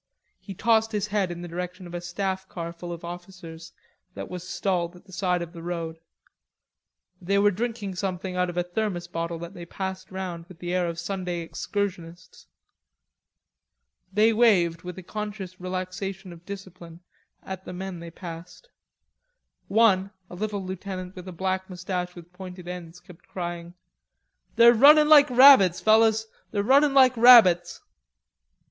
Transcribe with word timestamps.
He 0.39 0.55
tossed 0.55 0.91
his 0.93 1.05
head 1.05 1.29
in 1.29 1.43
the 1.43 1.47
direction 1.47 1.85
of 1.85 1.93
a 1.93 2.01
staff 2.01 2.49
car 2.49 2.73
full 2.73 2.91
of 2.91 3.05
officers 3.05 3.71
that 4.15 4.31
was 4.31 4.41
stalled 4.49 4.95
at 4.95 5.05
the 5.05 5.11
side 5.13 5.43
of 5.43 5.53
the 5.53 5.61
road. 5.61 5.99
They 7.21 7.37
were 7.37 7.51
drinking 7.51 7.93
something 7.93 8.35
out 8.35 8.49
of 8.49 8.57
a 8.57 8.63
thermos 8.63 9.05
bottle 9.05 9.37
that 9.37 9.53
they 9.53 9.63
passed 9.67 10.09
round 10.09 10.47
with 10.47 10.57
the 10.57 10.73
air 10.73 10.87
of 10.87 10.97
Sunday 10.97 11.41
excursionists. 11.41 12.47
They 14.11 14.33
waved, 14.33 14.81
with 14.81 14.97
a 14.97 15.03
conscious 15.03 15.61
relaxation 15.61 16.33
of 16.33 16.47
discipline, 16.47 17.01
at 17.43 17.63
the 17.63 17.71
men 17.73 17.97
as 17.97 18.01
they 18.01 18.09
passed. 18.09 18.69
One, 19.67 20.09
a 20.31 20.35
little 20.35 20.63
lieutenant 20.65 21.15
with 21.15 21.27
a 21.27 21.31
black 21.31 21.69
mustache 21.69 22.15
with 22.15 22.33
pointed 22.33 22.67
ends, 22.67 22.99
kept 22.99 23.27
crying: 23.27 23.75
"They're 24.55 24.73
running 24.73 25.09
like 25.09 25.29
rabbits, 25.29 25.79
fellers; 25.79 26.25
they're 26.49 26.63
running 26.63 26.95
like 26.95 27.15
rabbits." 27.15 27.81